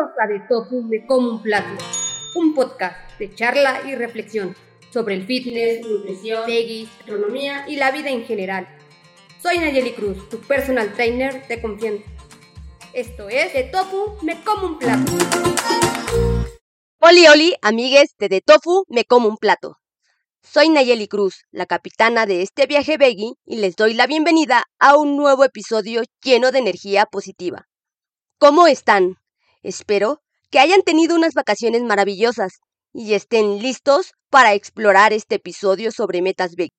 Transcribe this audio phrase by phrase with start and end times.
[0.00, 1.84] De Tofu Me Como un Plato,
[2.34, 4.56] un podcast de charla y reflexión
[4.90, 8.66] sobre el fitness, nutrición, veggies, astronomía y la vida en general.
[9.42, 12.04] Soy Nayeli Cruz, tu personal trainer de confianza.
[12.94, 15.12] Esto es De Tofu Me Como un Plato.
[17.00, 19.80] Oli, oli, amigues de De Tofu Me Como un Plato.
[20.42, 24.96] Soy Nayeli Cruz, la capitana de este viaje veggie, y les doy la bienvenida a
[24.96, 27.66] un nuevo episodio lleno de energía positiva.
[28.38, 29.19] ¿Cómo están?
[29.62, 32.54] Espero que hayan tenido unas vacaciones maravillosas
[32.92, 36.74] y estén listos para explorar este episodio sobre metas veggie.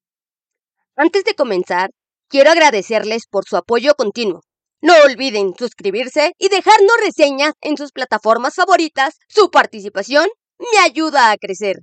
[0.96, 1.92] Antes de comenzar,
[2.28, 4.42] quiero agradecerles por su apoyo continuo.
[4.82, 9.16] No olviden suscribirse y dejarnos reseñas en sus plataformas favoritas.
[9.28, 10.28] Su participación
[10.58, 11.78] me ayuda a crecer.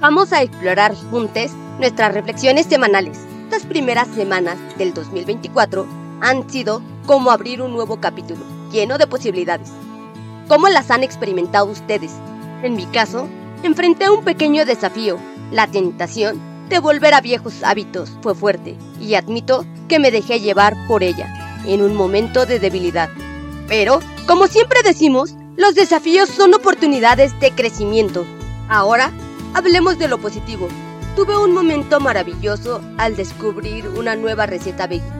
[0.00, 3.35] Vamos a explorar juntos nuestras reflexiones semanales.
[3.46, 5.86] Estas primeras semanas del 2024
[6.20, 9.70] han sido como abrir un nuevo capítulo, lleno de posibilidades.
[10.48, 12.10] ¿Cómo las han experimentado ustedes?
[12.64, 13.28] En mi caso,
[13.62, 15.16] enfrenté un pequeño desafío.
[15.52, 20.74] La tentación de volver a viejos hábitos fue fuerte y admito que me dejé llevar
[20.88, 23.10] por ella en un momento de debilidad.
[23.68, 28.26] Pero, como siempre decimos, los desafíos son oportunidades de crecimiento.
[28.68, 29.12] Ahora,
[29.54, 30.68] hablemos de lo positivo.
[31.16, 35.10] Tuve un momento maravilloso al descubrir una nueva receta veggie.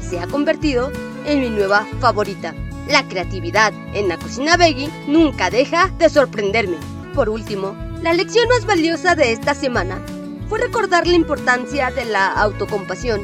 [0.00, 0.90] Se ha convertido
[1.26, 2.52] en mi nueva favorita.
[2.88, 6.76] La creatividad en la cocina veggie nunca deja de sorprenderme.
[7.14, 10.02] Por último, la lección más valiosa de esta semana
[10.48, 13.22] fue recordar la importancia de la autocompasión.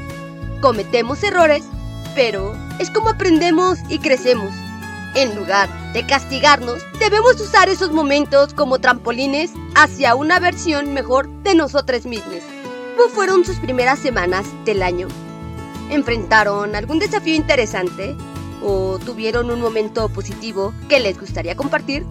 [0.60, 1.64] Cometemos errores,
[2.14, 4.54] pero es como aprendemos y crecemos.
[5.14, 11.56] En lugar de castigarnos, debemos usar esos momentos como trampolines hacia una versión mejor de
[11.56, 12.38] nosotros mismos.
[12.96, 15.08] ¿Cómo fueron sus primeras semanas del año?
[15.90, 18.14] ¿Enfrentaron algún desafío interesante?
[18.62, 22.06] ¿O tuvieron un momento positivo que les gustaría compartir?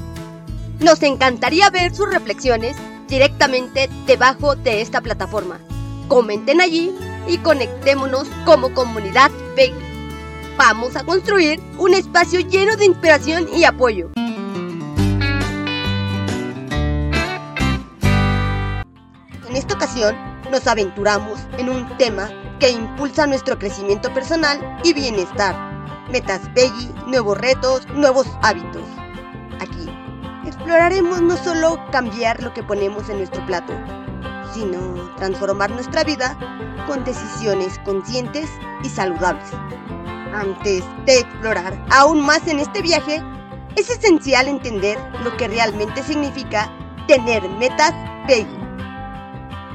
[0.81, 2.75] Nos encantaría ver sus reflexiones
[3.07, 5.59] directamente debajo de esta plataforma.
[6.09, 6.91] Comenten allí
[7.27, 9.88] y conectémonos como comunidad veggie.
[10.59, 14.09] Vamos a construir un espacio lleno de inspiración y apoyo.
[19.47, 20.17] En esta ocasión
[20.51, 25.55] nos aventuramos en un tema que impulsa nuestro crecimiento personal y bienestar.
[26.11, 28.83] Metas veggie, nuevos retos, nuevos hábitos.
[29.61, 29.89] Aquí
[30.45, 33.71] exploraremos no solo cambiar lo que ponemos en nuestro plato,
[34.53, 36.37] sino transformar nuestra vida
[36.85, 38.49] con decisiones conscientes
[38.83, 39.51] y saludables.
[40.33, 43.21] Antes de explorar aún más en este viaje,
[43.75, 46.71] es esencial entender lo que realmente significa
[47.07, 47.93] tener metas
[48.27, 48.59] veggie.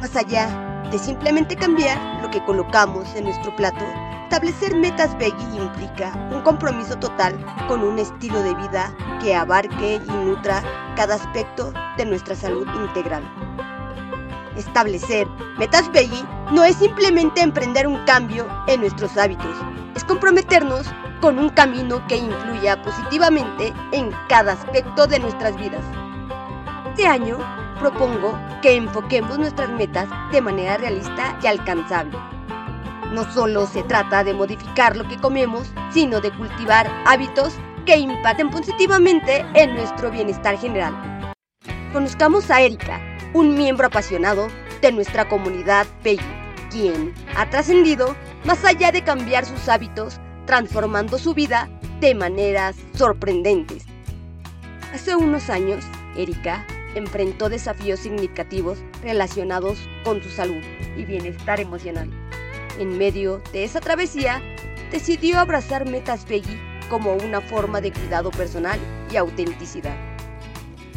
[0.01, 0.49] Más allá
[0.91, 3.85] de simplemente cambiar lo que colocamos en nuestro plato,
[4.25, 7.35] establecer metas veggie implica un compromiso total
[7.67, 10.63] con un estilo de vida que abarque y nutra
[10.97, 13.23] cada aspecto de nuestra salud integral.
[14.57, 15.27] Establecer
[15.59, 19.57] metas veggie no es simplemente emprender un cambio en nuestros hábitos,
[19.97, 20.87] es comprometernos
[21.21, 25.83] con un camino que influya positivamente en cada aspecto de nuestras vidas.
[26.91, 27.39] Este año
[27.81, 32.17] propongo que enfoquemos nuestras metas de manera realista y alcanzable.
[33.13, 37.55] No solo se trata de modificar lo que comemos, sino de cultivar hábitos
[37.87, 40.95] que impacten positivamente en nuestro bienestar general.
[41.93, 43.01] Conozcamos a Erika,
[43.35, 44.49] un miembro apasionado
[44.81, 46.25] de nuestra comunidad Peggy,
[46.71, 51.69] quien ha trascendido más allá de cambiar sus hábitos, transformando su vida
[52.01, 53.85] de maneras sorprendentes.
[54.93, 55.85] Hace unos años,
[56.17, 56.65] Erika
[56.95, 60.63] enfrentó desafíos significativos relacionados con su salud
[60.97, 62.09] y bienestar emocional.
[62.79, 64.41] En medio de esa travesía,
[64.93, 68.79] decidió abrazar metas veggie como una forma de cuidado personal
[69.11, 70.14] y autenticidad.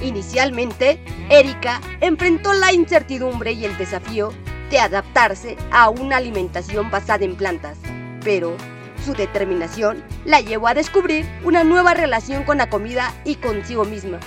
[0.01, 4.31] Inicialmente, Erika enfrentó la incertidumbre y el desafío
[4.69, 7.77] de adaptarse a una alimentación basada en plantas,
[8.23, 8.55] pero
[9.03, 14.19] su determinación la llevó a descubrir una nueva relación con la comida y consigo misma.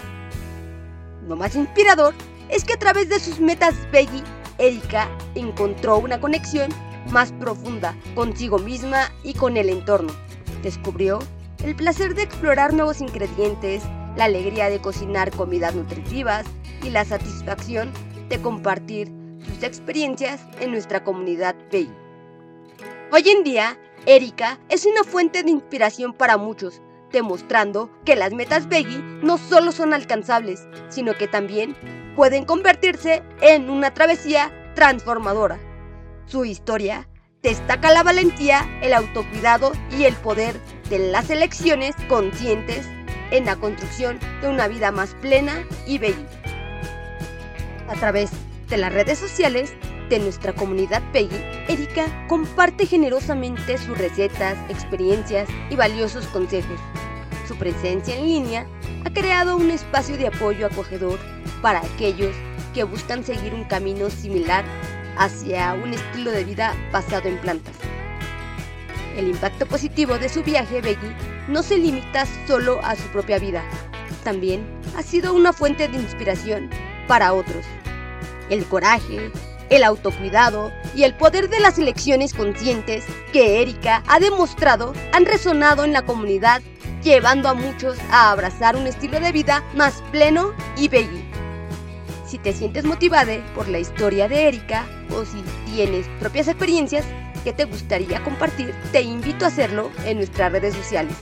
[1.29, 2.15] Lo más inspirador
[2.49, 4.25] es que a través de sus metas veggie,
[4.59, 6.71] Erika encontró una conexión
[7.11, 10.13] más profunda consigo misma y con el entorno.
[10.63, 11.19] Descubrió
[11.65, 13.83] el placer de explorar nuevos ingredientes,
[14.21, 16.45] la alegría de cocinar comidas nutritivas
[16.83, 17.91] y la satisfacción
[18.29, 19.11] de compartir
[19.43, 21.97] sus experiencias en nuestra comunidad veggie.
[23.11, 28.69] Hoy en día, Erika es una fuente de inspiración para muchos, demostrando que las metas
[28.69, 31.75] veggie no solo son alcanzables, sino que también
[32.15, 35.59] pueden convertirse en una travesía transformadora.
[36.27, 37.09] Su historia
[37.43, 42.87] destaca la valentía, el autocuidado y el poder de las elecciones conscientes
[43.31, 46.27] en la construcción de una vida más plena y bella.
[47.89, 48.31] A través
[48.69, 49.73] de las redes sociales
[50.09, 51.37] de nuestra comunidad Peggy,
[51.69, 56.79] Erika comparte generosamente sus recetas, experiencias y valiosos consejos.
[57.47, 58.67] Su presencia en línea
[59.05, 61.19] ha creado un espacio de apoyo acogedor
[61.63, 62.35] para aquellos
[62.75, 64.65] que buscan seguir un camino similar
[65.17, 67.75] hacia un estilo de vida basado en plantas.
[69.17, 71.15] El impacto positivo de su viaje Beggy
[71.51, 73.65] no se limita solo a su propia vida,
[74.23, 74.65] también
[74.97, 76.71] ha sido una fuente de inspiración
[77.09, 77.65] para otros.
[78.49, 79.31] El coraje,
[79.69, 85.85] el autocuidado y el poder de las elecciones conscientes que Erika ha demostrado han resonado
[85.85, 86.63] en la comunidad,
[87.03, 91.21] llevando a muchos a abrazar un estilo de vida más pleno y bello.
[92.27, 95.43] Si te sientes motivada por la historia de Erika o si
[95.73, 97.05] tienes propias experiencias
[97.43, 101.15] que te gustaría compartir, te invito a hacerlo en nuestras redes sociales.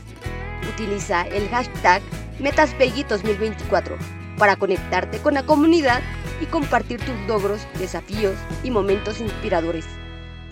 [0.66, 2.02] Utiliza el hashtag
[2.40, 3.96] MetasPeggy2024
[4.38, 6.00] para conectarte con la comunidad
[6.40, 9.84] y compartir tus logros, desafíos y momentos inspiradores.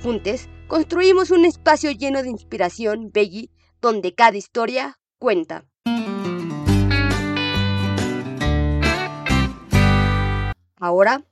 [0.03, 3.51] Juntos construimos un espacio lleno de inspiración, Beggy,
[3.81, 5.65] donde cada historia cuenta.
[10.79, 11.25] Ahora,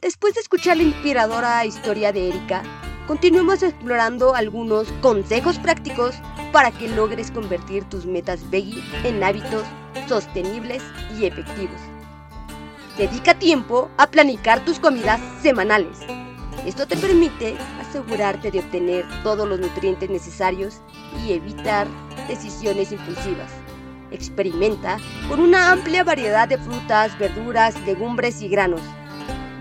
[0.00, 2.62] después de escuchar la inspiradora historia de Erika,
[3.06, 6.14] continuemos explorando algunos consejos prácticos
[6.52, 9.64] para que logres convertir tus metas Beggy en hábitos
[10.08, 10.82] sostenibles
[11.18, 11.80] y efectivos.
[12.96, 15.98] Dedica tiempo a planificar tus comidas semanales.
[16.66, 20.80] Esto te permite asegurarte de obtener todos los nutrientes necesarios
[21.24, 21.86] y evitar
[22.28, 23.50] decisiones impulsivas.
[24.10, 24.98] Experimenta
[25.28, 28.82] con una amplia variedad de frutas, verduras, legumbres y granos.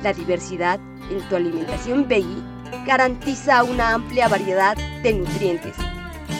[0.03, 2.43] La diversidad en tu alimentación veggie
[2.85, 5.75] garantiza una amplia variedad de nutrientes.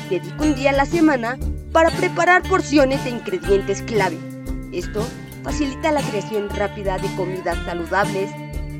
[0.10, 1.38] Dedica un día a la semana
[1.72, 4.18] para preparar porciones de ingredientes clave.
[4.72, 5.06] Esto
[5.44, 8.32] facilita la creación rápida de comidas saludables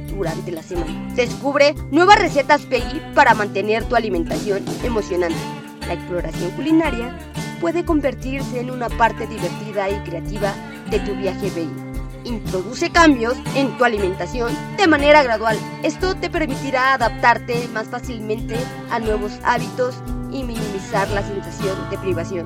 [0.08, 1.14] durante la semana.
[1.14, 5.38] Descubre nuevas recetas veggie para mantener tu alimentación emocionante.
[5.86, 7.16] La exploración culinaria
[7.62, 10.56] puede convertirse en una parte divertida y creativa
[10.90, 11.90] de tu viaje bello.
[12.24, 15.60] Introduce cambios en tu alimentación de manera gradual.
[15.84, 18.56] Esto te permitirá adaptarte más fácilmente
[18.90, 19.96] a nuevos hábitos
[20.32, 22.46] y minimizar la sensación de privación.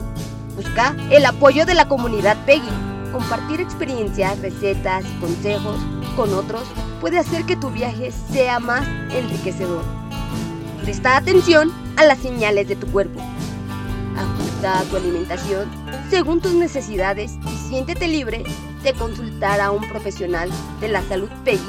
[0.56, 2.69] Busca el apoyo de la comunidad Peggy.
[3.12, 5.77] Compartir experiencias, recetas y consejos
[6.15, 6.63] con otros
[7.00, 9.83] puede hacer que tu viaje sea más enriquecedor.
[10.83, 13.21] Presta atención a las señales de tu cuerpo
[14.18, 15.69] Ajusta tu alimentación
[16.09, 18.44] según tus necesidades y siéntete libre
[18.83, 21.62] de consultar a un profesional de la salud Peggy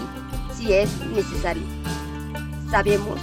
[0.54, 1.62] si es necesario.
[2.70, 3.18] Sabemos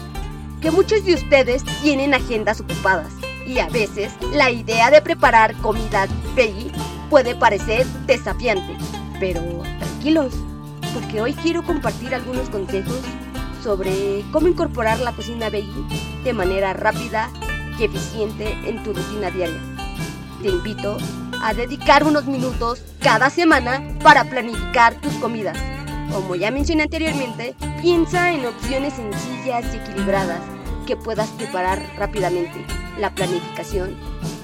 [0.61, 3.11] que muchos de ustedes tienen agendas ocupadas
[3.45, 6.71] y a veces la idea de preparar comida Peggy
[7.09, 8.77] puede parecer desafiante,
[9.19, 9.41] pero
[9.79, 10.33] tranquilos,
[10.93, 12.99] porque hoy quiero compartir algunos consejos
[13.63, 15.83] sobre cómo incorporar la cocina veggie
[16.23, 17.29] de manera rápida
[17.79, 19.59] eficiente en tu rutina diaria.
[20.43, 20.97] Te invito
[21.41, 25.57] a dedicar unos minutos cada semana para planificar tus comidas.
[26.11, 30.41] Como ya mencioné anteriormente, piensa en opciones sencillas y equilibradas
[30.85, 32.65] que puedas preparar rápidamente.
[32.97, 33.95] La planificación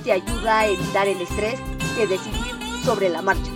[0.04, 1.60] te ayuda a evitar el estrés
[1.98, 3.52] de decidir sobre la marcha.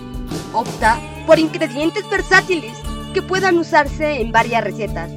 [0.52, 2.76] Opta por ingredientes versátiles
[3.14, 5.10] que puedan usarse en varias recetas.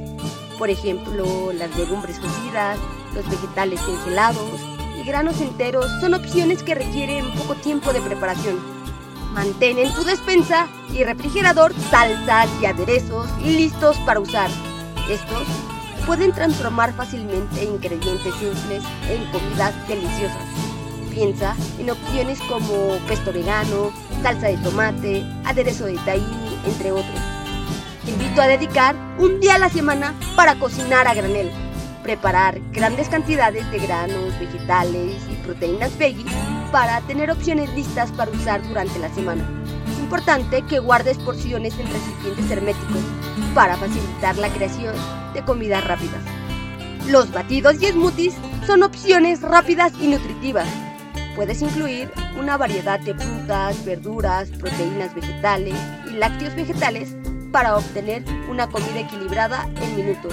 [0.58, 2.78] Por ejemplo, las legumbres cocidas,
[3.14, 4.60] los vegetales congelados
[4.98, 8.56] y granos enteros son opciones que requieren poco tiempo de preparación.
[9.34, 14.48] Mantén en tu despensa y refrigerador salsas y aderezos listos para usar.
[15.10, 15.46] Estos
[16.06, 20.38] pueden transformar fácilmente ingredientes simples en comidas deliciosas.
[21.10, 23.90] Piensa en opciones como pesto vegano,
[24.22, 27.20] salsa de tomate, aderezo de tahini, entre otros.
[28.04, 31.50] Te invito a dedicar un día a la semana para cocinar a granel
[32.06, 36.24] preparar grandes cantidades de granos, vegetales y proteínas veggie
[36.70, 39.65] para tener opciones listas para usar durante la semana.
[40.06, 43.02] Importante que guardes porciones en recipientes herméticos
[43.56, 44.94] para facilitar la creación
[45.34, 46.22] de comidas rápidas.
[47.08, 48.36] Los batidos y smoothies
[48.68, 50.68] son opciones rápidas y nutritivas.
[51.34, 52.08] Puedes incluir
[52.38, 55.74] una variedad de frutas, verduras, proteínas vegetales
[56.08, 57.16] y lácteos vegetales
[57.50, 60.32] para obtener una comida equilibrada en minutos.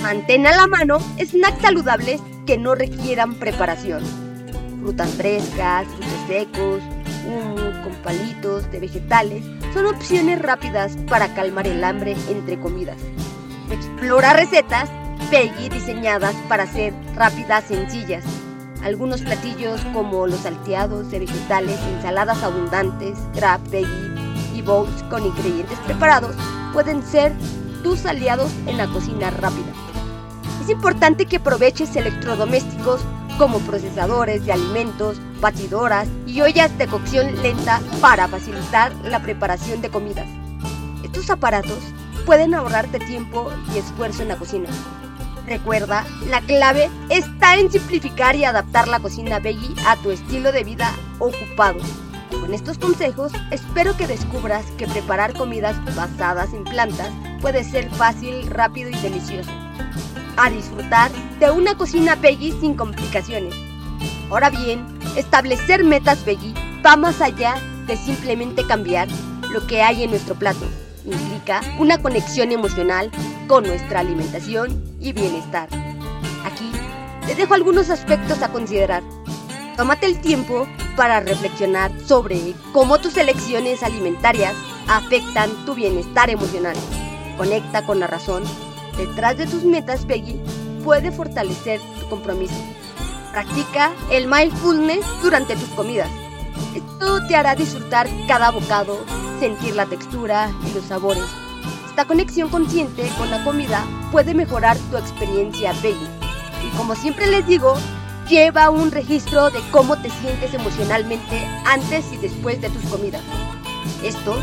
[0.00, 4.02] Mantén a la mano snacks saludables que no requieran preparación.
[4.80, 6.82] Frutas frescas, frutos secos,
[7.24, 12.98] hummus con palitos de vegetales son opciones rápidas para calmar el hambre entre comidas.
[13.70, 14.90] Explora recetas
[15.30, 18.24] veggie diseñadas para ser rápidas, sencillas.
[18.82, 24.10] Algunos platillos como los salteados de vegetales, ensaladas abundantes, grab veggie
[24.54, 26.34] y bowls con ingredientes preparados
[26.72, 27.32] pueden ser
[27.82, 29.72] tus aliados en la cocina rápida.
[30.62, 33.00] Es importante que aproveches electrodomésticos
[33.40, 39.88] como procesadores de alimentos, batidoras y ollas de cocción lenta para facilitar la preparación de
[39.88, 40.26] comidas.
[41.02, 41.78] Estos aparatos
[42.26, 44.68] pueden ahorrarte tiempo y esfuerzo en la cocina.
[45.46, 50.62] Recuerda, la clave está en simplificar y adaptar la cocina veggie a tu estilo de
[50.62, 51.80] vida ocupado.
[52.30, 57.08] Con estos consejos, espero que descubras que preparar comidas basadas en plantas
[57.40, 59.69] puede ser fácil, rápido y delicioso
[60.36, 63.54] a disfrutar de una cocina veggie sin complicaciones.
[64.30, 64.84] Ahora bien,
[65.16, 67.56] establecer metas veggie va más allá
[67.86, 69.08] de simplemente cambiar
[69.52, 70.64] lo que hay en nuestro plato.
[71.04, 73.10] Implica una conexión emocional
[73.48, 75.68] con nuestra alimentación y bienestar.
[76.44, 76.70] Aquí
[77.26, 79.02] te dejo algunos aspectos a considerar.
[79.76, 84.54] Tómate el tiempo para reflexionar sobre cómo tus elecciones alimentarias
[84.88, 86.76] afectan tu bienestar emocional.
[87.36, 88.42] Conecta con la razón
[88.96, 90.40] detrás de tus metas, Peggy,
[90.84, 92.54] puede fortalecer tu compromiso.
[93.32, 96.08] Practica el mindfulness durante tus comidas.
[96.74, 98.98] Esto te hará disfrutar cada bocado,
[99.38, 101.24] sentir la textura y los sabores.
[101.88, 106.08] Esta conexión consciente con la comida puede mejorar tu experiencia Peggy.
[106.66, 107.74] Y como siempre les digo,
[108.28, 113.22] lleva un registro de cómo te sientes emocionalmente antes y después de tus comidas.
[114.04, 114.38] Esto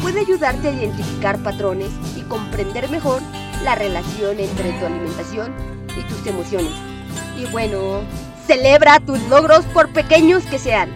[0.00, 3.20] puede ayudarte a identificar patrones y comprender mejor
[3.62, 5.52] la relación entre tu alimentación
[5.96, 6.72] y tus emociones.
[7.38, 8.00] Y bueno,
[8.46, 10.90] celebra tus logros por pequeños que sean.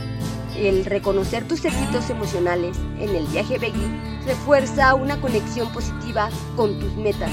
[0.56, 3.88] El reconocer tus éxitos emocionales en el viaje veggie
[4.24, 7.30] refuerza una conexión positiva con tus metas.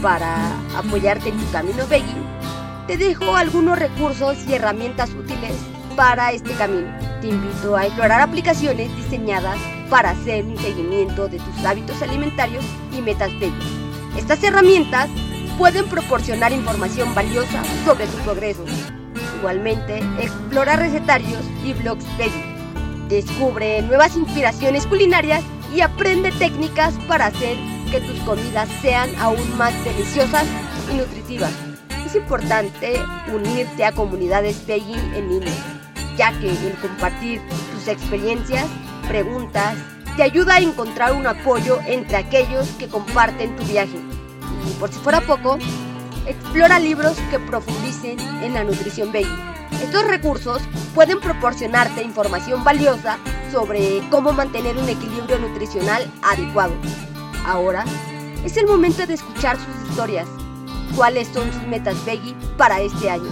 [0.00, 0.36] Para
[0.76, 2.14] apoyarte en tu camino veggie,
[2.86, 5.52] te dejo algunos recursos y herramientas útiles
[5.96, 6.88] para este camino.
[7.20, 9.58] Te invito a explorar aplicaciones diseñadas
[9.90, 12.64] para hacer un seguimiento de tus hábitos alimentarios
[12.96, 13.81] y metas veggie
[14.16, 15.08] estas herramientas
[15.58, 18.64] pueden proporcionar información valiosa sobre tu progreso.
[19.38, 22.52] Igualmente, explora recetarios y blogs veggie.
[23.08, 25.42] Descubre nuevas inspiraciones culinarias
[25.74, 27.56] y aprende técnicas para hacer
[27.90, 30.46] que tus comidas sean aún más deliciosas
[30.92, 31.52] y nutritivas.
[32.06, 32.94] Es importante
[33.32, 35.52] unirte a comunidades veggie en línea,
[36.16, 37.40] ya que el compartir
[37.74, 38.66] tus experiencias,
[39.08, 39.76] preguntas
[40.16, 43.98] te ayuda a encontrar un apoyo entre aquellos que comparten tu viaje.
[44.68, 45.58] Y por si fuera poco,
[46.26, 49.52] explora libros que profundicen en la nutrición veggie.
[49.82, 50.62] Estos recursos
[50.94, 53.18] pueden proporcionarte información valiosa
[53.50, 56.74] sobre cómo mantener un equilibrio nutricional adecuado.
[57.46, 57.84] Ahora
[58.44, 60.28] es el momento de escuchar sus historias.
[60.94, 63.30] ¿Cuáles son sus metas veggie para este año?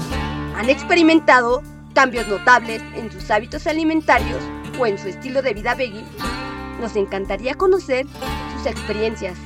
[0.56, 1.62] ¿Han experimentado
[1.94, 4.42] cambios notables en sus hábitos alimentarios
[4.78, 6.04] o en su estilo de vida veggie?
[6.80, 8.06] Nos encantaría conocer
[8.56, 9.36] sus experiencias.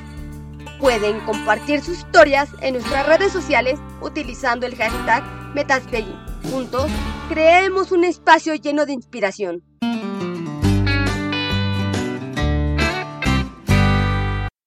[0.79, 6.15] Pueden compartir sus historias en nuestras redes sociales utilizando el hashtag MetasVeggie.
[6.51, 6.89] Juntos,
[7.29, 9.65] creemos un espacio lleno de inspiración.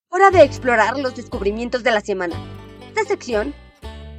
[0.09, 2.35] Hora de explorar los descubrimientos de la semana.
[2.89, 3.53] Esta sección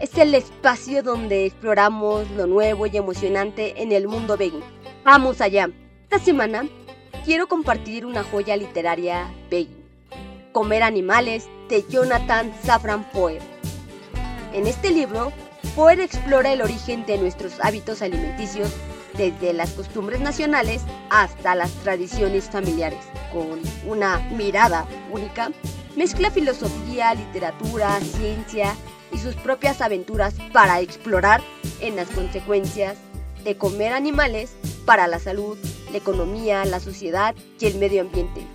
[0.00, 4.62] es el espacio donde exploramos lo nuevo y emocionante en el mundo veggie.
[5.04, 5.68] Vamos allá.
[6.04, 6.66] Esta semana
[7.28, 9.84] quiero compartir una joya literaria veggie,
[10.52, 13.42] Comer animales, de Jonathan Safran Foer.
[14.54, 15.30] En este libro,
[15.74, 18.70] Foer explora el origen de nuestros hábitos alimenticios
[19.18, 20.80] desde las costumbres nacionales
[21.10, 23.04] hasta las tradiciones familiares.
[23.30, 25.50] Con una mirada única,
[25.96, 28.74] mezcla filosofía, literatura, ciencia
[29.12, 31.42] y sus propias aventuras para explorar
[31.82, 32.96] en las consecuencias
[33.44, 34.54] de comer animales
[34.86, 35.58] para la salud,
[35.90, 38.46] la economía, la sociedad y el medio ambiente.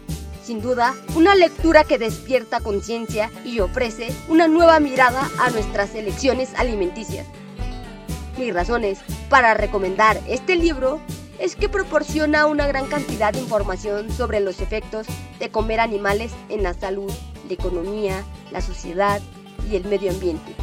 [0.43, 6.49] Sin duda, una lectura que despierta conciencia y ofrece una nueva mirada a nuestras elecciones
[6.55, 7.25] alimenticias.
[8.37, 8.99] Mis razones
[9.29, 10.99] para recomendar este libro
[11.39, 15.07] es que proporciona una gran cantidad de información sobre los efectos
[15.39, 17.11] de comer animales en la salud,
[17.47, 19.21] la economía, la sociedad
[19.69, 20.53] y el medio ambiente.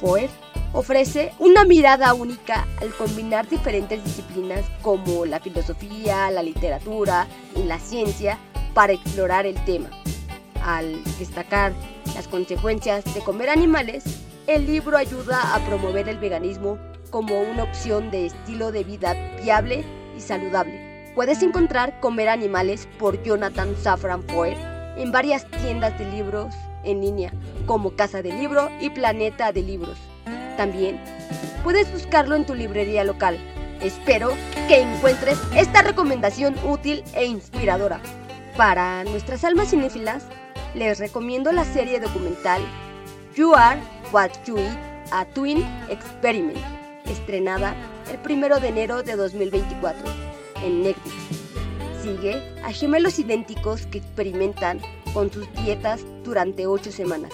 [0.00, 0.30] Foer
[0.72, 7.78] ofrece una mirada única al combinar diferentes disciplinas como la filosofía, la literatura y la
[7.78, 8.38] ciencia
[8.74, 9.90] para explorar el tema.
[10.62, 11.72] Al destacar
[12.14, 14.04] las consecuencias de comer animales,
[14.46, 16.78] el libro ayuda a promover el veganismo
[17.10, 19.84] como una opción de estilo de vida viable
[20.16, 21.12] y saludable.
[21.14, 24.56] Puedes encontrar Comer Animales por Jonathan Safran Foer
[24.96, 27.32] en varias tiendas de libros en línea
[27.66, 29.98] como Casa del Libro y Planeta de Libros.
[30.60, 31.00] También
[31.64, 33.38] puedes buscarlo en tu librería local.
[33.80, 34.34] Espero
[34.68, 37.98] que encuentres esta recomendación útil e inspiradora.
[38.58, 40.24] Para nuestras almas cinéfilas,
[40.74, 42.60] les recomiendo la serie documental
[43.34, 43.80] You Are
[44.12, 44.78] What You Eat,
[45.12, 46.58] a Twin Experiment,
[47.06, 47.74] estrenada
[48.12, 50.12] el 1 de enero de 2024
[50.62, 51.16] en Netflix.
[52.02, 54.78] Sigue a gemelos idénticos que experimentan
[55.14, 57.32] con sus dietas durante 8 semanas.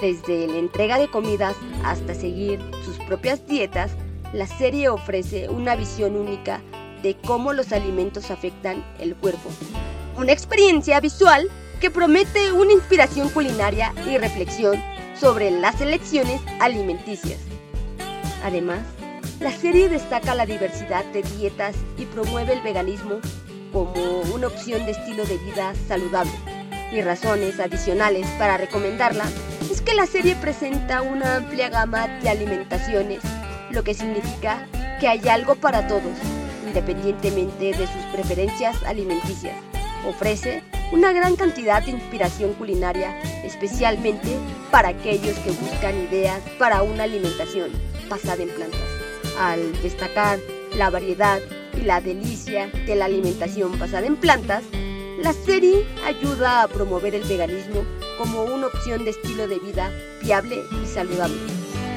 [0.00, 3.90] Desde la entrega de comidas hasta seguir sus propias dietas,
[4.32, 6.60] la serie ofrece una visión única
[7.02, 9.50] de cómo los alimentos afectan el cuerpo.
[10.16, 11.48] Una experiencia visual
[11.80, 14.80] que promete una inspiración culinaria y reflexión
[15.18, 17.40] sobre las elecciones alimenticias.
[18.44, 18.80] Además,
[19.40, 23.18] la serie destaca la diversidad de dietas y promueve el veganismo
[23.72, 26.32] como una opción de estilo de vida saludable.
[26.92, 29.26] Y razones adicionales para recomendarla
[29.88, 33.20] que la serie presenta una amplia gama de alimentaciones,
[33.70, 34.66] lo que significa
[35.00, 36.12] que hay algo para todos,
[36.66, 39.56] independientemente de sus preferencias alimenticias.
[40.06, 44.28] Ofrece una gran cantidad de inspiración culinaria, especialmente
[44.70, 47.70] para aquellos que buscan ideas para una alimentación
[48.10, 48.82] basada en plantas.
[49.40, 50.38] Al destacar
[50.76, 51.40] la variedad
[51.74, 54.64] y la delicia de la alimentación basada en plantas,
[55.22, 57.84] la serie ayuda a promover el veganismo
[58.18, 61.38] como una opción de estilo de vida viable y saludable.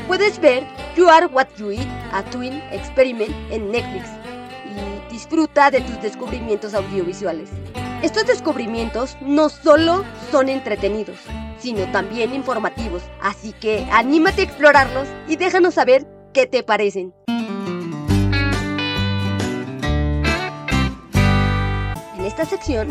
[0.08, 4.08] Puedes ver You Are What You Eat, a Twin Experiment en Netflix
[4.66, 7.50] y disfruta de tus descubrimientos audiovisuales.
[8.02, 11.18] Estos descubrimientos no solo son entretenidos,
[11.60, 17.14] sino también informativos, así que anímate a explorarlos y déjanos saber qué te parecen.
[22.18, 22.88] En esta sección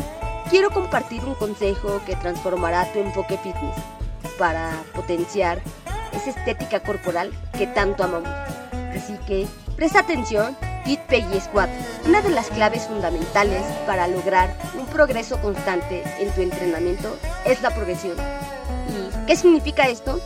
[0.51, 3.77] quiero compartir un consejo que transformará tu enfoque fitness
[4.37, 5.61] para potenciar
[6.13, 8.35] esa estética corporal que tanto amamos.
[8.95, 11.71] Así que presta atención Fit Peggy Squat,
[12.05, 17.71] una de las claves fundamentales para lograr un progreso constante en tu entrenamiento es la
[17.71, 18.17] progresión.
[18.89, 20.21] ¿Y qué significa esto?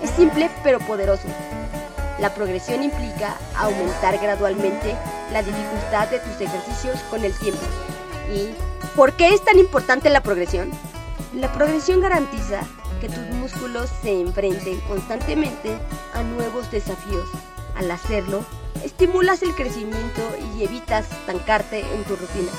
[0.00, 1.26] Es simple pero poderoso.
[2.20, 4.94] La progresión implica aumentar gradualmente
[5.32, 7.62] la dificultad de tus ejercicios con el tiempo.
[8.32, 8.50] ¿Y
[8.94, 10.70] por qué es tan importante la progresión?
[11.34, 12.60] La progresión garantiza
[13.00, 15.76] que tus músculos se enfrenten constantemente
[16.14, 17.28] a nuevos desafíos.
[17.76, 18.44] Al hacerlo,
[18.84, 20.22] estimulas el crecimiento
[20.54, 22.50] y evitas estancarte en tu rutina.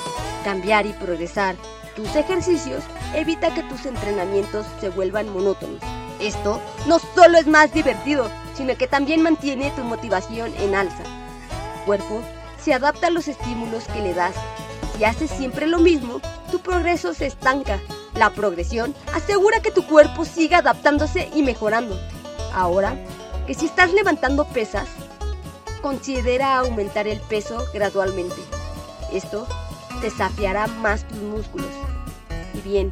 [0.44, 1.56] Cambiar y progresar
[1.96, 5.82] tus ejercicios evita que tus entrenamientos se vuelvan monótonos.
[6.22, 11.04] Esto no solo es más divertido, sino que también mantiene tu motivación en alza.
[11.04, 12.22] Tu cuerpo
[12.64, 14.36] se adapta a los estímulos que le das.
[15.00, 16.20] Si haces siempre lo mismo,
[16.52, 17.80] tu progreso se estanca.
[18.16, 21.98] La progresión asegura que tu cuerpo siga adaptándose y mejorando.
[22.54, 22.98] Ahora,
[23.48, 24.90] que si estás levantando pesas,
[25.82, 28.36] considera aumentar el peso gradualmente.
[29.14, 29.48] Esto
[30.02, 31.72] desafiará más tus músculos.
[32.54, 32.92] Y bien,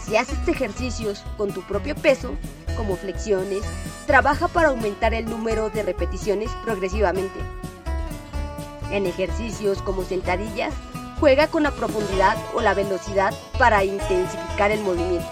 [0.00, 2.36] si haces ejercicios con tu propio peso,
[2.76, 3.64] como flexiones,
[4.06, 7.40] trabaja para aumentar el número de repeticiones progresivamente.
[8.92, 10.72] En ejercicios como sentadillas,
[11.20, 15.28] juega con la profundidad o la velocidad para intensificar el movimiento.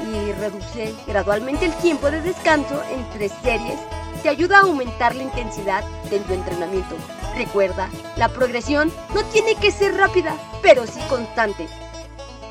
[0.00, 3.78] Y reduce gradualmente el tiempo de descanso entre series
[4.24, 6.96] te ayuda a aumentar la intensidad de tu entrenamiento.
[7.36, 11.68] Recuerda, la progresión no tiene que ser rápida, pero sí constante.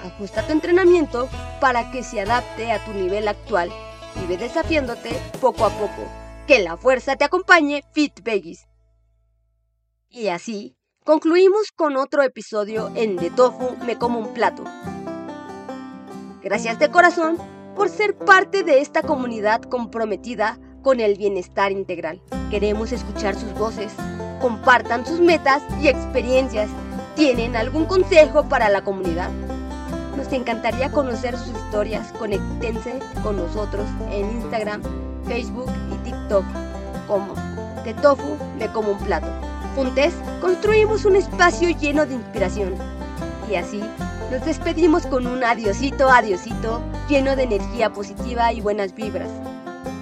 [0.05, 1.29] Ajusta tu entrenamiento
[1.59, 3.71] para que se adapte a tu nivel actual
[4.21, 6.07] y ve desafiándote poco a poco.
[6.45, 8.67] Que la fuerza te acompañe, Fit Veggies.
[10.09, 14.63] Y así, concluimos con otro episodio en De Tofu Me Como un Plato.
[16.41, 17.37] Gracias de corazón
[17.75, 22.21] por ser parte de esta comunidad comprometida con el bienestar integral.
[22.49, 23.91] Queremos escuchar sus voces,
[24.41, 26.69] compartan sus metas y experiencias.
[27.15, 29.29] ¿Tienen algún consejo para la comunidad?
[30.17, 32.11] Nos encantaría conocer sus historias.
[32.13, 34.81] Conéctense con nosotros en Instagram,
[35.27, 36.45] Facebook y TikTok
[37.07, 37.33] como
[37.83, 39.42] De Tofu me como un plato.
[39.75, 42.75] Juntos construimos un espacio lleno de inspiración.
[43.49, 43.81] Y así
[44.31, 49.29] nos despedimos con un adiosito, adiosito, lleno de energía positiva y buenas vibras.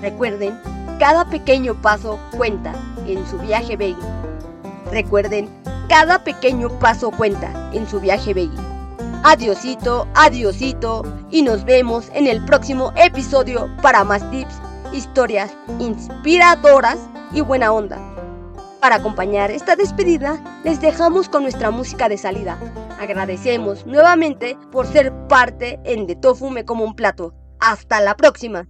[0.01, 0.59] Recuerden,
[0.99, 2.73] cada pequeño paso cuenta
[3.07, 4.01] en su viaje Beggy.
[4.91, 5.49] Recuerden,
[5.87, 8.57] cada pequeño paso cuenta en su viaje Beggy.
[9.23, 14.55] Adiosito, adiosito y nos vemos en el próximo episodio para más tips,
[14.91, 16.99] historias inspiradoras
[17.31, 18.10] y buena onda.
[18.81, 22.57] Para acompañar esta despedida, les dejamos con nuestra música de salida.
[22.99, 27.35] Agradecemos nuevamente por ser parte en De Tofu Me Como un Plato.
[27.59, 28.67] Hasta la próxima.